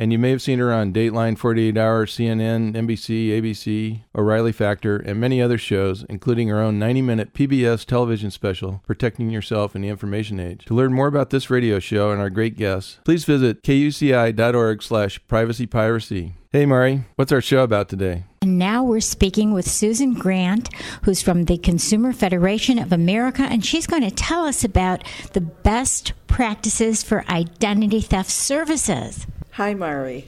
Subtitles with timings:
[0.00, 4.96] And you may have seen her on Dateline, 48 Hour, CNN, NBC, ABC, O'Reilly Factor,
[4.96, 9.82] and many other shows, including her own 90 minute PBS television special, Protecting Yourself in
[9.82, 10.64] the Information Age.
[10.64, 15.22] To learn more about this radio show and our great guests, please visit kuci.org slash
[15.26, 16.32] privacypiracy.
[16.50, 18.24] Hey, Mari, what's our show about today?
[18.40, 23.62] And now we're speaking with Susan Grant, who's from the Consumer Federation of America, and
[23.62, 29.26] she's going to tell us about the best practices for identity theft services.
[29.60, 30.24] Hi, Mari.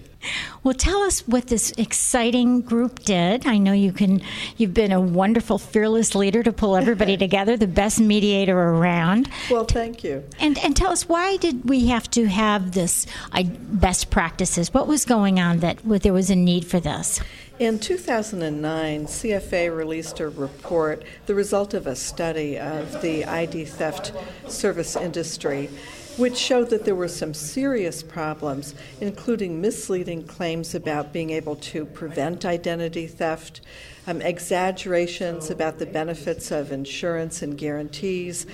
[0.62, 3.46] Well, tell us what this exciting group did.
[3.46, 4.20] I know you can.
[4.58, 9.30] You've been a wonderful, fearless leader to pull everybody together, the best mediator around.
[9.50, 10.22] Well, thank you.
[10.38, 14.74] And and tell us why did we have to have this uh, best practices?
[14.74, 17.18] What was going on that there was a need for this?
[17.58, 24.12] In 2009, CFA released a report, the result of a study of the ID theft
[24.46, 25.70] service industry
[26.16, 31.86] which showed that there were some serious problems, including misleading claims about being able to
[31.86, 33.60] prevent identity theft,
[34.06, 38.46] um, exaggerations about the benefits of insurance and guarantees,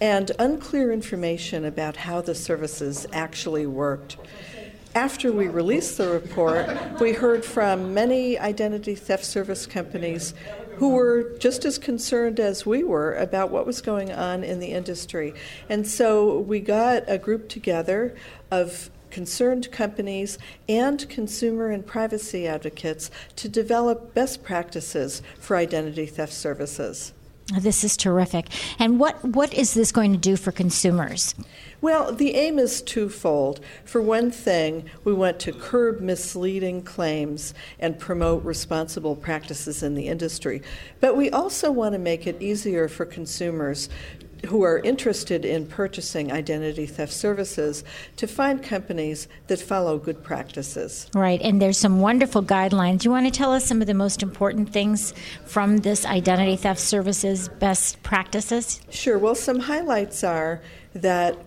[0.00, 4.16] and unclear information about how the services actually worked.
[4.94, 6.68] After we released the report,
[7.00, 10.32] we heard from many identity theft service companies
[10.76, 14.72] who were just as concerned as we were about what was going on in the
[14.72, 15.34] industry.
[15.68, 18.14] And so we got a group together
[18.50, 20.38] of concerned companies
[20.68, 27.14] and consumer and privacy advocates to develop best practices for identity theft services.
[27.54, 28.48] This is terrific.
[28.78, 31.34] And what, what is this going to do for consumers?
[31.80, 33.60] Well, the aim is twofold.
[33.84, 40.08] For one thing, we want to curb misleading claims and promote responsible practices in the
[40.08, 40.60] industry.
[40.98, 43.88] But we also want to make it easier for consumers
[44.46, 47.82] who are interested in purchasing identity theft services
[48.16, 51.08] to find companies that follow good practices.
[51.14, 53.04] Right, and there's some wonderful guidelines.
[53.04, 55.14] You want to tell us some of the most important things
[55.44, 58.80] from this identity theft services best practices?
[58.90, 59.18] Sure.
[59.18, 60.60] Well, some highlights are
[60.94, 61.38] that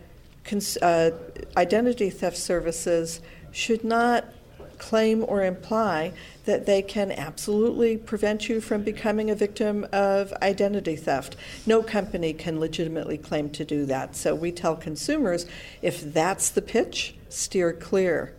[0.81, 1.11] uh,
[1.57, 3.21] identity theft services
[3.51, 4.25] should not
[4.79, 6.13] claim or imply
[6.49, 11.35] that they can absolutely prevent you from becoming a victim of identity theft.
[11.67, 14.15] No company can legitimately claim to do that.
[14.15, 15.45] So we tell consumers
[15.83, 18.33] if that's the pitch, steer clear.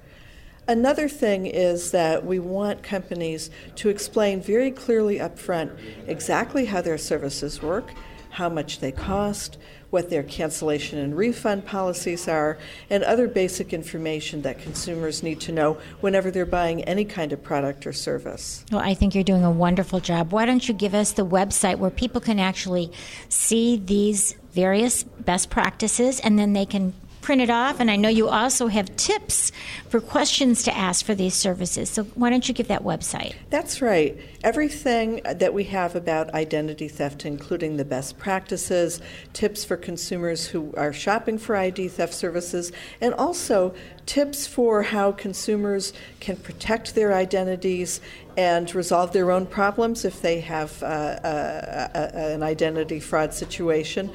[0.66, 5.70] Another thing is that we want companies to explain very clearly up front
[6.08, 7.92] exactly how their services work,
[8.30, 9.58] how much they cost,
[9.90, 12.56] what their cancellation and refund policies are,
[12.88, 17.42] and other basic information that consumers need to know whenever they're buying any kind of
[17.42, 18.64] product or service.
[18.70, 20.32] Well, I think you're doing a wonderful job.
[20.32, 22.92] Why don't you give us the website where people can actually
[23.28, 27.80] see these various best practices and then they can print it off.
[27.80, 29.52] And I know you also have tips
[29.88, 31.90] for questions to ask for these services.
[31.90, 33.34] So why don't you give that website?
[33.50, 34.18] That's right.
[34.42, 39.00] Everything that we have about identity theft, including the best practices,
[39.32, 43.74] tips for consumers who are shopping for ID theft services, and also
[44.06, 48.00] tips for how consumers can protect their identities
[48.40, 54.10] and resolve their own problems if they have uh, uh, uh, an identity fraud situation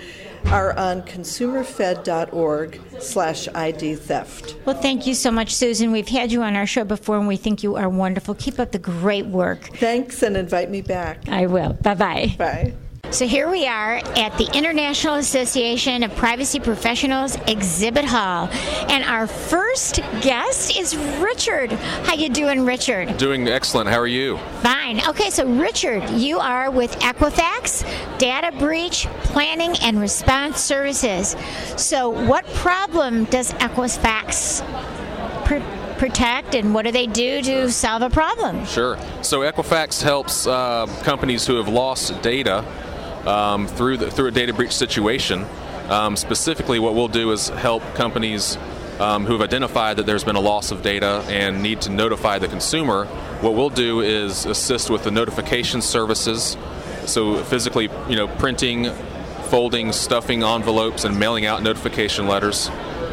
[0.48, 4.56] are on consumerfed.org slash ID theft.
[4.66, 5.92] Well, thank you so much, Susan.
[5.92, 8.34] We've had you on our show before, and we think you are wonderful.
[8.34, 9.60] Keep up the great work.
[9.78, 11.30] Thanks, and invite me back.
[11.30, 11.74] I will.
[11.74, 12.36] Bye-bye.
[12.40, 12.74] Bye.
[13.12, 18.50] So here we are at the International Association of Privacy Professionals Exhibit Hall,
[18.90, 21.72] and our first guest is Richard.
[21.72, 23.18] How you doing, Richard?
[23.18, 23.90] Doing excellent.
[23.90, 24.38] How are you?
[24.62, 25.02] Fine.
[25.08, 27.86] Okay, so Richard, you are with Equifax
[28.18, 31.38] Data Breach Planning and Response Services.
[31.78, 34.64] So, what problem does Equifax?
[35.98, 38.66] protect and what do they do to solve a problem?
[38.66, 38.98] Sure.
[39.22, 42.66] So Equifax helps uh, companies who have lost data
[43.26, 45.46] um, through the, through a data breach situation.
[45.90, 48.58] Um, specifically, what we'll do is help companies
[49.00, 52.40] um, who have identified that there's been a loss of data and need to notify
[52.40, 53.06] the consumer.
[53.42, 56.58] What we'll do is assist with the notification services.
[57.06, 58.92] So physically, you know, printing,
[59.50, 62.70] folding, stuffing envelopes, and mailing out notification letters.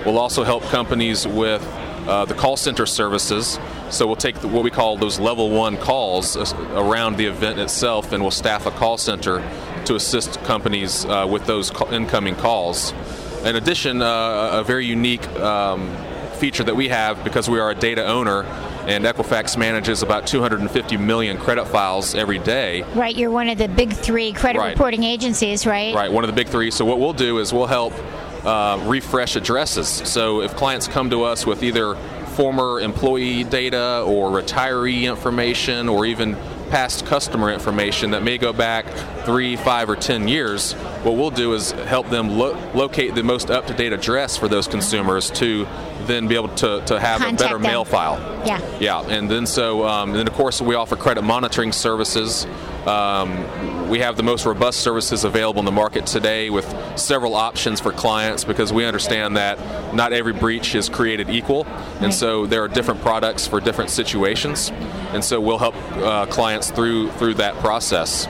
[0.07, 1.63] We'll also help companies with
[2.07, 3.59] uh, the call center services.
[3.91, 6.45] So we'll take the, what we call those level one calls uh,
[6.75, 9.39] around the event itself, and we'll staff a call center
[9.87, 12.93] to assist companies uh, with those incoming calls.
[13.45, 15.95] In addition, uh, a very unique um,
[16.35, 18.45] feature that we have because we are a data owner
[18.87, 22.83] and Equifax manages about 250 million credit files every day.
[22.95, 24.71] Right, you're one of the big three credit right.
[24.71, 25.95] reporting agencies, right?
[25.95, 26.73] Right, one of the big three.
[26.73, 27.93] So what we'll do is we'll help
[28.45, 29.87] uh, refresh addresses.
[29.87, 31.95] So if clients come to us with either
[32.35, 36.37] former employee data or retiree information or even
[36.73, 38.87] past customer information that may go back
[39.27, 40.73] three, five, or ten years,
[41.05, 44.49] what we'll do is help them lo- locate the most up to date address for
[44.49, 45.67] those consumers to
[46.07, 47.71] then be able to, to have Contact a better them.
[47.71, 48.19] mail file.
[48.47, 48.59] Yeah.
[48.81, 52.47] Yeah, and then so, um, then of course, we offer credit monitoring services.
[52.87, 57.81] Um, we have the most robust services available in the market today with several options
[57.81, 61.65] for clients because we understand that not every breach is created equal.
[61.67, 62.15] And right.
[62.15, 64.71] so there are different products for different situations.
[65.13, 68.27] And so we'll help uh, clients through through that process.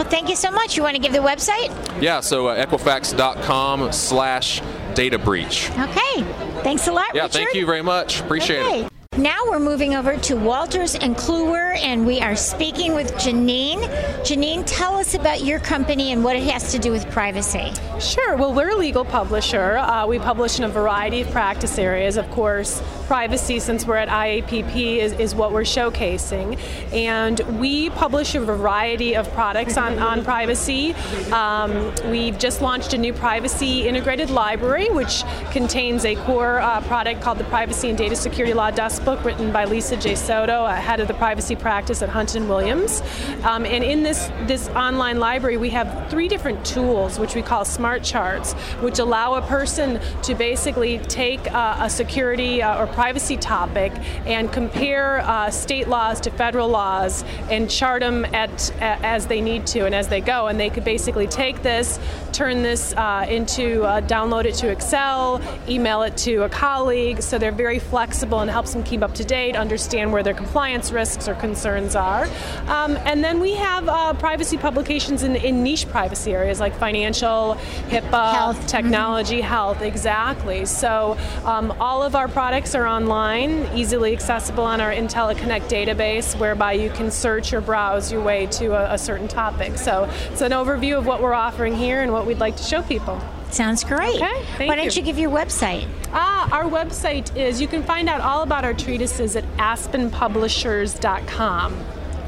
[0.00, 0.76] Well, thank you so much.
[0.76, 1.68] You want to give the website?
[2.00, 4.62] Yeah, so uh, Equifax.com slash
[4.94, 5.70] data breach.
[5.72, 6.22] Okay.
[6.62, 7.32] Thanks a lot, Yeah, Richard.
[7.32, 8.20] thank you very much.
[8.20, 8.80] Appreciate okay.
[8.84, 8.89] it.
[9.18, 13.82] Now we're moving over to Wolters and Kluwer, and we are speaking with Janine.
[14.22, 17.72] Janine, tell us about your company and what it has to do with privacy.
[17.98, 18.36] Sure.
[18.36, 19.78] Well, we're a legal publisher.
[19.78, 22.16] Uh, we publish in a variety of practice areas.
[22.16, 26.56] Of course, privacy, since we're at IAPP, is, is what we're showcasing.
[26.92, 30.94] And we publish a variety of products on, on privacy.
[31.32, 37.22] Um, we've just launched a new privacy integrated library, which contains a core uh, product
[37.22, 40.14] called the Privacy and Data Security Law Desk Book, written by Lisa J.
[40.14, 43.02] Sotto, head of the privacy practice at Hunton and Williams.
[43.44, 47.64] Um, and in this, this online library, we have three different tools, which we call
[47.64, 48.52] smart charts,
[48.82, 53.92] which allow a person to basically take uh, a security uh, or privacy topic
[54.26, 59.66] and compare uh, state laws to federal laws and chart them at, as they need
[59.68, 60.46] to and as they go.
[60.46, 61.98] And they could basically take this,
[62.40, 67.20] turn this uh, into, uh, download it to Excel, email it to a colleague.
[67.20, 70.90] So they're very flexible and helps them keep up to date, understand where their compliance
[70.90, 72.24] risks or concerns are.
[72.66, 77.58] Um, and then we have uh, privacy publications in, in, niche privacy areas like financial,
[77.90, 78.66] HIPAA, health.
[78.66, 79.46] technology, mm-hmm.
[79.46, 80.64] health, exactly.
[80.64, 86.72] So um, all of our products are online, easily accessible on our IntelliConnect database, whereby
[86.72, 89.76] you can search or browse your way to a, a certain topic.
[89.76, 92.80] So it's an overview of what we're offering here and what we'd like to show
[92.82, 93.20] people.
[93.50, 94.14] Sounds great.
[94.14, 95.00] Okay, Why don't you.
[95.00, 95.88] you give your website?
[96.12, 101.74] Ah, our website is you can find out all about our treatises at aspenpublishers.com.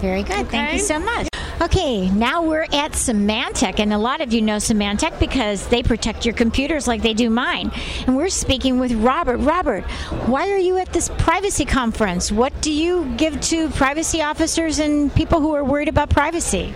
[0.00, 0.40] Very good.
[0.40, 0.50] Okay.
[0.50, 1.28] Thank you so much.
[1.60, 6.26] Okay, now we're at Symantec, and a lot of you know Symantec because they protect
[6.26, 7.70] your computers like they do mine.
[8.08, 9.36] And we're speaking with Robert.
[9.36, 9.84] Robert,
[10.26, 12.32] why are you at this privacy conference?
[12.32, 16.74] What do you give to privacy officers and people who are worried about privacy?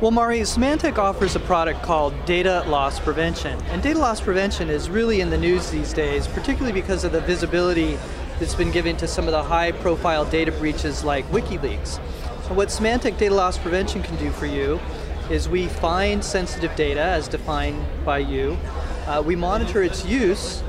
[0.00, 3.60] Well, Mari, Symantec offers a product called Data Loss Prevention.
[3.64, 7.20] And data loss prevention is really in the news these days, particularly because of the
[7.20, 7.98] visibility
[8.38, 12.00] that's been given to some of the high profile data breaches like WikiLeaks.
[12.48, 14.80] So what Symantec Data Loss Prevention can do for you
[15.28, 18.56] is we find sensitive data as defined by you,
[19.06, 20.62] uh, we monitor its use,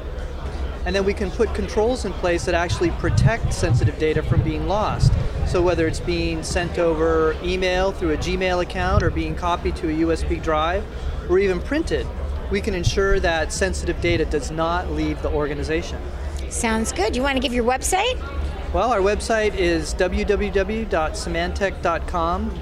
[0.86, 4.68] and then we can put controls in place that actually protect sensitive data from being
[4.68, 5.12] lost.
[5.48, 9.90] So whether it's being sent over email through a Gmail account or being copied to
[9.90, 10.86] a USB drive
[11.30, 12.08] or even printed,
[12.50, 16.02] we can ensure that sensitive data does not leave the organization.
[16.50, 17.16] Sounds good.
[17.16, 18.20] You want to give your website?
[18.74, 22.60] Well, our website is www.symantec.com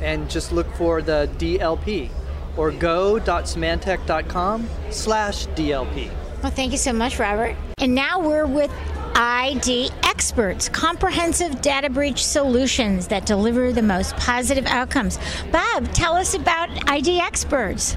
[0.00, 2.10] and just look for the DLP
[2.56, 6.23] or go.symantec.com slash DLP.
[6.44, 7.56] Well, thank you so much, Robert.
[7.78, 8.70] And now we're with
[9.14, 15.18] ID Experts, comprehensive data breach solutions that deliver the most positive outcomes.
[15.50, 17.96] Bob, tell us about ID Experts.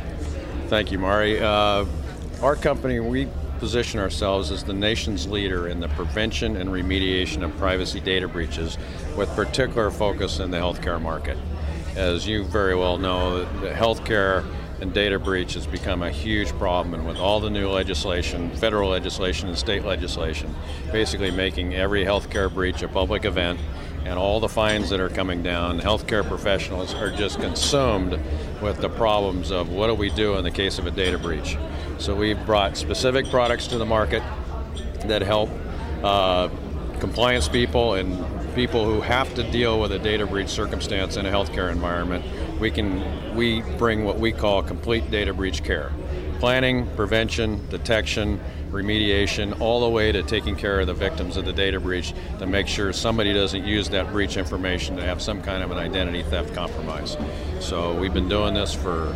[0.68, 1.42] Thank you, Mari.
[1.42, 1.84] Uh,
[2.42, 3.27] our company, we
[3.60, 8.77] position ourselves as the nation's leader in the prevention and remediation of privacy data breaches,
[9.18, 11.38] with particular focus in the healthcare market.
[11.98, 14.46] As you very well know, the healthcare
[14.81, 16.93] and data breach has become a huge problem.
[16.93, 20.55] And with all the new legislation, federal legislation and state legislation,
[20.91, 23.60] basically making every healthcare breach a public event,
[24.05, 28.17] and all the fines that are coming down, healthcare professionals are just consumed
[28.62, 31.57] with the problems of what do we do in the case of a data breach.
[31.98, 34.24] So we've brought specific products to the market
[35.05, 35.50] that help
[36.03, 36.50] uh,
[37.00, 41.29] compliance people and people who have to deal with a data breach circumstance in a
[41.29, 42.25] healthcare environment.
[42.59, 45.91] We can we bring what we call complete data breach care,
[46.39, 48.39] planning, prevention, detection,
[48.71, 52.47] remediation, all the way to taking care of the victims of the data breach to
[52.47, 56.23] make sure somebody doesn't use that breach information to have some kind of an identity
[56.23, 57.15] theft compromise.
[57.59, 59.15] So we've been doing this for,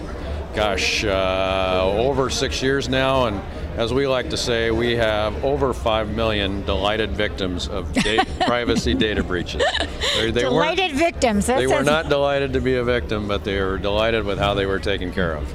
[0.55, 3.41] gosh, uh, over six years now, and
[3.77, 7.93] as we like to say, we have over 5 million delighted victims of
[8.41, 9.63] privacy data breaches.
[10.15, 11.45] They, they delighted victims.
[11.45, 14.53] That they were not delighted to be a victim, but they were delighted with how
[14.53, 15.51] they were taken care of.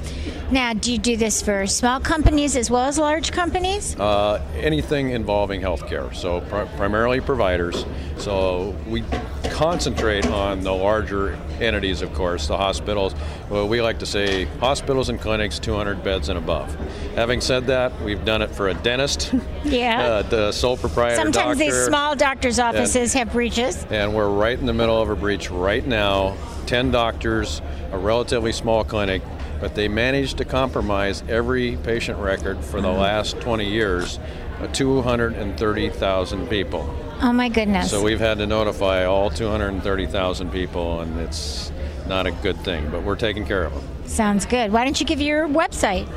[0.51, 3.99] Now, do you do this for small companies as well as large companies?
[3.99, 7.85] Uh, anything involving healthcare, so pr- primarily providers.
[8.19, 9.03] So we
[9.51, 13.15] concentrate on the larger entities, of course, the hospitals.
[13.51, 16.73] Well, we like to say hospitals and clinics, 200 beds and above.
[17.17, 19.35] Having said that, we've done it for a dentist.
[19.65, 20.01] Yeah.
[20.01, 21.17] uh, the sole proprietor.
[21.17, 23.85] Sometimes doctor, these small doctors' offices and, have breaches.
[23.91, 26.37] And we're right in the middle of a breach right now.
[26.67, 27.61] 10 doctors,
[27.91, 29.23] a relatively small clinic,
[29.61, 34.19] but they managed to compromise every patient record for the last 20 years,
[34.61, 36.89] uh, 230,000 people.
[37.23, 37.91] Oh my goodness.
[37.91, 41.73] So we've had to notify all 230,000 people, and it's
[42.07, 43.83] not a good thing, but we're taking care of them.
[44.07, 44.73] Sounds good.
[44.73, 46.09] Why don't you give your website?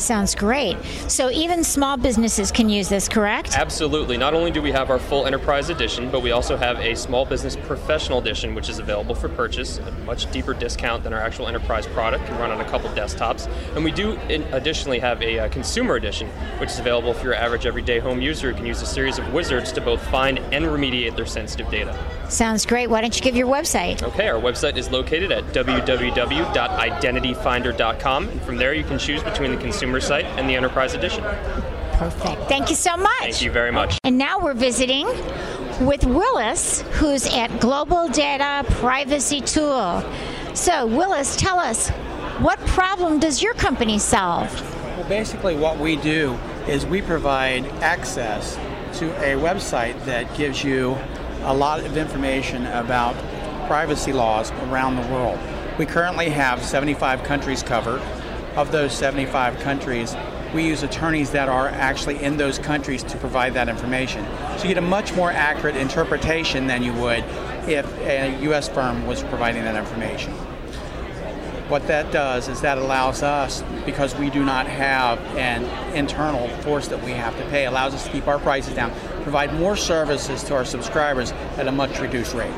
[0.00, 0.78] Sounds great.
[1.08, 3.58] So even small businesses can use this, correct?
[3.58, 4.16] Absolutely.
[4.16, 7.26] Not only do we have our full enterprise edition, but we also have a small
[7.26, 11.20] business professional edition, which is available for purchase at a much deeper discount than our
[11.20, 12.24] actual enterprise product.
[12.26, 14.18] Can run on a couple desktops, and we do
[14.52, 18.52] additionally have a uh, consumer edition, which is available for your average everyday home user
[18.52, 21.98] who can use a series of wizards to both find and remediate their sensitive data.
[22.30, 22.88] Sounds great.
[22.88, 24.02] Why don't you give your website?
[24.02, 29.56] Okay, our website is located at www.identityfinder.com, and from there you can choose between the
[29.56, 31.24] consumer site and the enterprise edition.
[31.94, 32.42] Perfect.
[32.48, 33.18] Thank you so much.
[33.18, 33.98] Thank you very much.
[34.04, 35.06] And now we're visiting
[35.84, 40.04] with Willis, who's at Global Data Privacy Tool.
[40.54, 41.90] So, Willis, tell us,
[42.38, 44.48] what problem does your company solve?
[44.96, 48.54] Well, basically, what we do is we provide access
[48.98, 50.96] to a website that gives you
[51.42, 53.14] a lot of information about
[53.66, 55.38] privacy laws around the world.
[55.78, 58.00] We currently have 75 countries covered.
[58.56, 60.14] Of those 75 countries,
[60.54, 64.24] we use attorneys that are actually in those countries to provide that information.
[64.58, 67.24] So you get a much more accurate interpretation than you would
[67.68, 68.68] if a U.S.
[68.68, 70.34] firm was providing that information.
[71.70, 75.62] What that does is that allows us, because we do not have an
[75.94, 78.90] internal force that we have to pay, allows us to keep our prices down,
[79.22, 82.52] provide more services to our subscribers at a much reduced rate.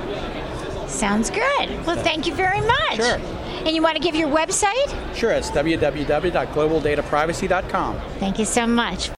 [0.88, 1.68] Sounds good.
[1.86, 2.96] Well, thank you very much.
[2.96, 3.20] Sure.
[3.66, 5.14] And you want to give your website?
[5.14, 8.00] Sure, it's www.globaldataprivacy.com.
[8.18, 9.10] Thank you so much.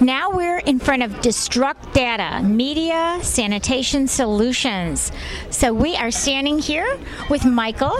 [0.00, 5.12] Now we're in front of Destruct Data, Media Sanitation Solutions.
[5.50, 7.98] So we are standing here with Michael.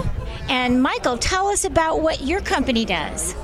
[0.48, 3.34] And Michael, tell us about what your company does.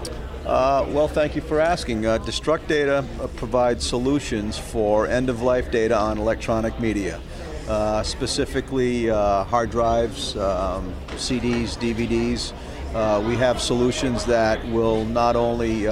[0.49, 2.07] Uh, well, thank you for asking.
[2.07, 7.21] Uh, Destruct Data uh, provides solutions for end of life data on electronic media,
[7.69, 12.55] uh, specifically uh, hard drives, um, CDs, DVDs.
[12.95, 15.87] Uh, we have solutions that will not only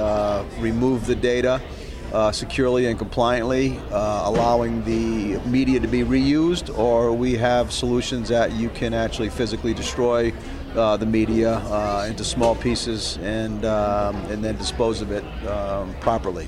[0.59, 1.61] remove the data
[2.31, 8.69] securely and compliantly, allowing the media to be reused, or we have solutions that you
[8.69, 10.33] can actually physically destroy
[10.73, 16.47] the media uh, into small pieces and um, and then dispose of it um, properly.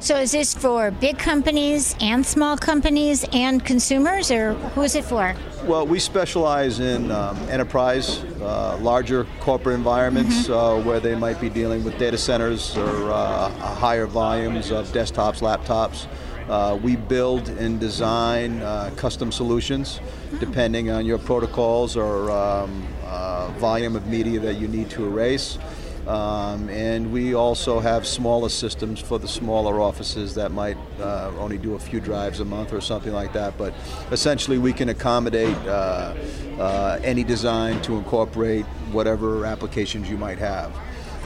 [0.00, 5.04] So is this for big companies and small companies and consumers, or who is it
[5.04, 5.34] for?
[5.64, 10.52] Well, we specialize in um, enterprise, uh, larger corporate environments Mm-hmm.
[10.52, 15.40] uh, where they might be dealing with data centers or uh, higher volumes of desktops,
[15.40, 16.06] laptops.
[16.48, 20.00] Uh, we build and design uh, custom solutions
[20.38, 25.58] depending on your protocols or um, uh, volume of media that you need to erase.
[26.06, 31.58] Um, and we also have smaller systems for the smaller offices that might uh, only
[31.58, 33.58] do a few drives a month or something like that.
[33.58, 33.74] But
[34.10, 36.14] essentially, we can accommodate uh,
[36.58, 40.72] uh, any design to incorporate whatever applications you might have.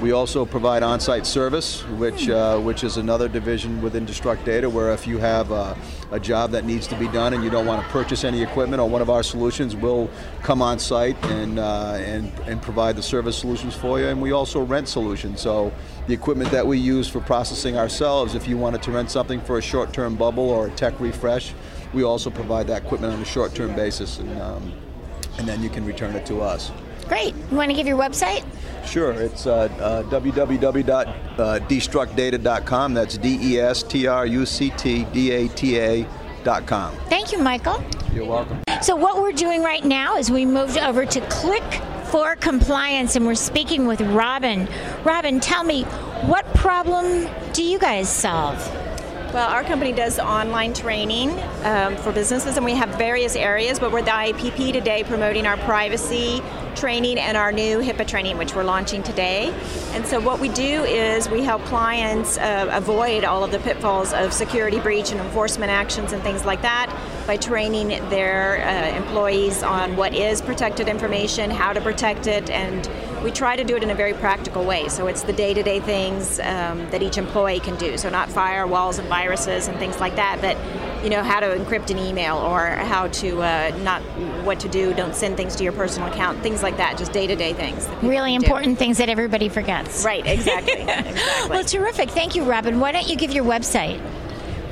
[0.00, 4.92] We also provide on-site service, which uh, which is another division within Destruct Data, where
[4.92, 5.76] if you have a,
[6.10, 8.80] a job that needs to be done and you don't want to purchase any equipment
[8.80, 10.10] or one of our solutions, we'll
[10.42, 14.08] come on site and uh, and and provide the service solutions for you.
[14.08, 15.40] And we also rent solutions.
[15.40, 15.72] So
[16.08, 19.58] the equipment that we use for processing ourselves, if you wanted to rent something for
[19.58, 21.54] a short-term bubble or a tech refresh,
[21.94, 24.72] we also provide that equipment on a short-term basis, and um,
[25.38, 26.72] and then you can return it to us.
[27.06, 27.34] Great.
[27.50, 28.44] You want to give your website?
[28.86, 32.94] Sure, it's uh, uh, www.destructdata.com.
[32.94, 36.94] That's D E S T R U C T D A T A.com.
[37.08, 37.82] Thank you, Michael.
[38.12, 38.60] You're welcome.
[38.82, 41.62] So, what we're doing right now is we moved over to Click
[42.06, 44.68] for Compliance and we're speaking with Robin.
[45.04, 45.84] Robin, tell me,
[46.24, 48.58] what problem do you guys solve?
[49.32, 51.30] Well, our company does online training
[51.62, 55.56] um, for businesses, and we have various areas, but we're the IAPP today promoting our
[55.56, 56.42] privacy
[56.76, 59.52] training and our new HIPAA training, which we're launching today.
[59.92, 64.12] And so, what we do is we help clients uh, avoid all of the pitfalls
[64.12, 66.94] of security breach and enforcement actions and things like that
[67.26, 72.88] by training their uh, employees on what is protected information, how to protect it, and
[73.22, 74.88] we try to do it in a very practical way.
[74.88, 77.96] So it's the day to day things um, that each employee can do.
[77.96, 80.56] So not firewalls and viruses and things like that, but
[81.02, 84.00] you know how to encrypt an email or how to uh, not
[84.44, 87.26] what to do, don't send things to your personal account, things like that, just day
[87.26, 87.88] to day things.
[88.02, 88.46] Really can do.
[88.46, 90.04] important things that everybody forgets.
[90.04, 90.72] Right, exactly.
[90.80, 91.50] exactly.
[91.50, 92.10] Well, terrific.
[92.10, 92.78] Thank you, Robin.
[92.80, 94.00] Why don't you give your website?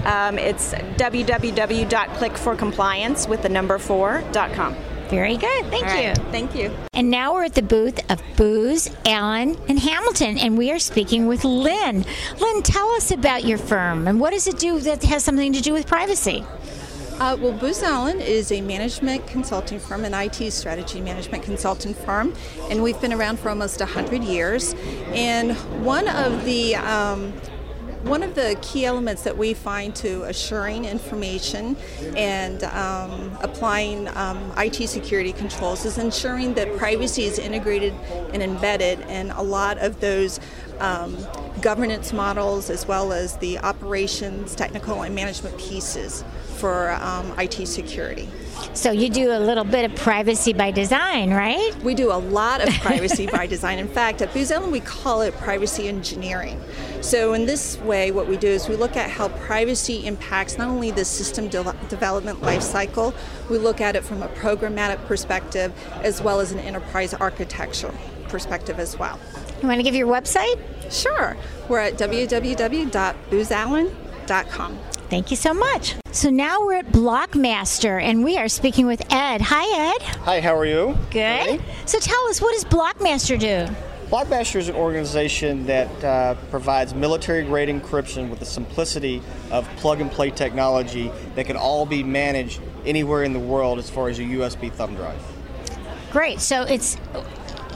[0.05, 4.75] Um, it's www.clickforcompliance with the number four dot com.
[5.11, 5.67] Very good.
[5.67, 6.09] Thank All you.
[6.09, 6.19] right.
[6.31, 6.71] Thank you.
[6.93, 11.27] And now we're at the booth of Booz, Allen, and Hamilton, and we are speaking
[11.27, 12.05] with Lynn.
[12.39, 15.61] Lynn, tell us about your firm and what does it do that has something to
[15.61, 16.45] do with privacy?
[17.19, 22.33] Uh, well, Booz Allen is a management consulting firm, an IT strategy management consulting firm,
[22.71, 24.75] and we've been around for almost 100 years.
[25.09, 25.53] And
[25.85, 27.35] one of the um,
[28.03, 31.77] one of the key elements that we find to assuring information
[32.17, 37.93] and um, applying um, IT security controls is ensuring that privacy is integrated
[38.33, 40.41] and embedded in a lot of those
[40.79, 41.17] um,
[41.61, 46.25] governance models as well as the operations, technical, and management pieces
[46.57, 48.29] for um, IT security.
[48.75, 51.75] So you do a little bit of privacy by design, right?
[51.83, 53.79] We do a lot of privacy by design.
[53.79, 56.61] In fact, at Booz Allen, we call it privacy engineering.
[57.01, 60.69] So in this way, what we do is we look at how privacy impacts not
[60.69, 63.15] only the system de- development lifecycle,
[63.49, 67.93] we look at it from a programmatic perspective as well as an enterprise architecture
[68.29, 69.19] perspective as well.
[69.61, 70.61] You want to give your website?
[70.91, 71.37] Sure.
[71.69, 74.79] We're at www.boozallen.com.
[75.11, 75.97] Thank you so much.
[76.13, 79.41] So now we're at Blockmaster, and we are speaking with Ed.
[79.41, 80.03] Hi, Ed.
[80.19, 80.97] Hi, how are you?
[81.11, 81.61] Good.
[81.85, 83.67] So tell us, what does Blockmaster do?
[84.07, 89.21] Blockmaster is an organization that uh, provides military grade encryption with the simplicity
[89.51, 93.91] of plug and play technology that can all be managed anywhere in the world as
[93.91, 95.21] far as a USB thumb drive.
[96.13, 96.41] Great.
[96.41, 96.97] So it's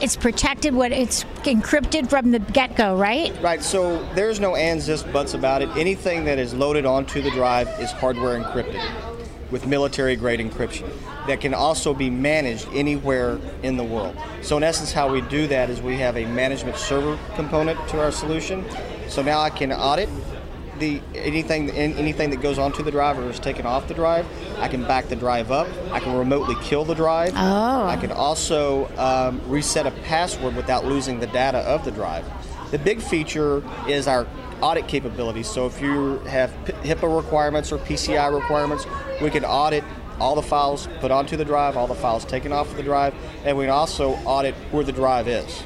[0.01, 0.73] it's protected.
[0.73, 3.33] What it's encrypted from the get go, right?
[3.41, 5.69] Right, so there's no ands, ifs, buts about it.
[5.77, 8.83] Anything that is loaded onto the drive is hardware encrypted
[9.51, 10.89] with military grade encryption
[11.27, 14.15] that can also be managed anywhere in the world.
[14.41, 17.99] So, in essence, how we do that is we have a management server component to
[17.99, 18.65] our solution.
[19.07, 20.09] So now I can audit
[20.79, 24.25] the anything anything that goes onto the drive or is taken off the drive.
[24.59, 25.67] I can back the drive up.
[25.91, 27.33] I can remotely kill the drive.
[27.35, 27.85] Oh.
[27.85, 32.25] I can also um, reset a password without losing the data of the drive.
[32.71, 34.27] The big feature is our
[34.61, 35.49] audit capabilities.
[35.49, 38.85] So if you have HIPAA requirements or PCI requirements,
[39.21, 39.83] we can audit
[40.19, 43.13] all the files put onto the drive, all the files taken off of the drive,
[43.43, 45.63] and we can also audit where the drive is.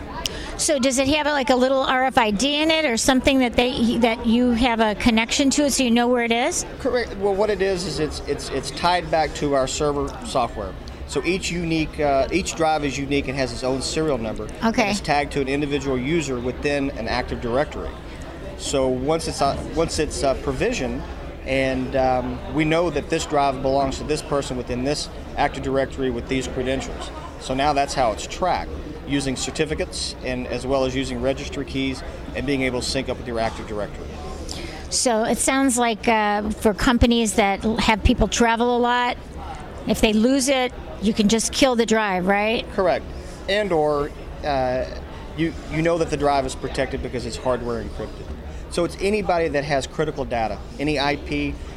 [0.60, 4.26] So does it have like a little RFID in it, or something that they that
[4.26, 6.66] you have a connection to it, so you know where it is?
[6.80, 7.16] Correct.
[7.16, 10.74] Well, what it is is it's it's it's tied back to our server software.
[11.08, 14.50] So each unique, uh, each drive is unique and has its own serial number.
[14.66, 14.92] Okay.
[14.92, 17.90] It's tagged to an individual user within an Active Directory.
[18.58, 21.02] So once it's uh, once it's uh, provisioned,
[21.46, 26.10] and um, we know that this drive belongs to this person within this Active Directory
[26.10, 27.12] with these credentials.
[27.40, 28.72] So now that's how it's tracked
[29.10, 32.04] using certificates and as well as using registry keys
[32.36, 34.06] and being able to sync up with your Active Directory.
[34.90, 39.18] So it sounds like uh, for companies that have people travel a lot,
[39.88, 42.66] if they lose it, you can just kill the drive, right?
[42.74, 43.06] Correct.
[43.48, 44.12] And or
[44.44, 44.86] uh,
[45.38, 48.26] you you know that the drive is protected because it's hardware encrypted.
[48.72, 51.32] So it's anybody that has critical data, any IP.